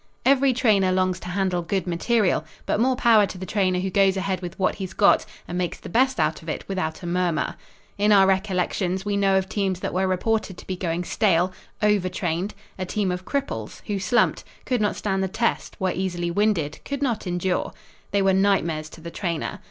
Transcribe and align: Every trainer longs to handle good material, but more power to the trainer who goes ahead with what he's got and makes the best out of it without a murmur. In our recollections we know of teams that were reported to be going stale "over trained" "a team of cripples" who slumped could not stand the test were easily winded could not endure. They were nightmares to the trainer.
Every 0.25 0.51
trainer 0.51 0.91
longs 0.91 1.19
to 1.19 1.27
handle 1.27 1.61
good 1.61 1.85
material, 1.85 2.43
but 2.65 2.79
more 2.79 2.95
power 2.95 3.27
to 3.27 3.37
the 3.37 3.45
trainer 3.45 3.77
who 3.79 3.91
goes 3.91 4.17
ahead 4.17 4.41
with 4.41 4.57
what 4.57 4.73
he's 4.73 4.93
got 4.93 5.27
and 5.47 5.59
makes 5.59 5.79
the 5.79 5.89
best 5.89 6.19
out 6.19 6.41
of 6.41 6.49
it 6.49 6.67
without 6.67 7.03
a 7.03 7.05
murmur. 7.05 7.55
In 7.99 8.11
our 8.11 8.25
recollections 8.25 9.05
we 9.05 9.15
know 9.15 9.35
of 9.37 9.47
teams 9.47 9.79
that 9.81 9.93
were 9.93 10.07
reported 10.07 10.57
to 10.57 10.65
be 10.65 10.75
going 10.75 11.03
stale 11.03 11.53
"over 11.83 12.09
trained" 12.09 12.55
"a 12.79 12.85
team 12.87 13.11
of 13.11 13.25
cripples" 13.25 13.83
who 13.85 13.99
slumped 13.99 14.43
could 14.65 14.81
not 14.81 14.95
stand 14.95 15.21
the 15.21 15.27
test 15.27 15.77
were 15.79 15.93
easily 15.93 16.31
winded 16.31 16.79
could 16.83 17.03
not 17.03 17.27
endure. 17.27 17.71
They 18.09 18.23
were 18.23 18.33
nightmares 18.33 18.89
to 18.97 19.01
the 19.01 19.11
trainer. 19.11 19.59